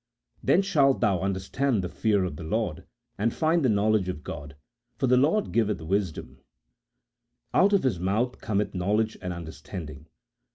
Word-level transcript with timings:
then 0.43 0.63
shalt 0.63 0.99
thou 0.99 1.19
understand 1.19 1.83
the 1.83 1.87
fear 1.87 2.23
of 2.25 2.35
the 2.35 2.43
Lord, 2.43 2.85
and 3.19 3.31
find 3.31 3.63
the 3.63 3.69
knowledge 3.69 4.09
of 4.09 4.23
God; 4.23 4.55
for 4.97 5.05
the 5.05 5.15
Lord 5.15 5.51
giveth 5.51 5.79
wisdom; 5.79 6.39
out 7.53 7.71
of 7.71 7.83
His 7.83 7.99
mouth 7.99 8.41
cometh 8.41 8.73
knowledge 8.73 9.15
and 9.21 9.31
understanding." 9.31 10.07